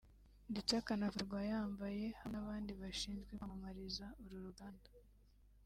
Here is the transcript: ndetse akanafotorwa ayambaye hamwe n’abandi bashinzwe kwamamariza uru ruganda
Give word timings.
ndetse 0.51 0.71
akanafotorwa 0.75 1.37
ayambaye 1.45 2.05
hamwe 2.19 2.31
n’abandi 2.33 2.71
bashinzwe 2.81 3.29
kwamamariza 3.37 4.05
uru 4.23 4.35
ruganda 4.45 4.89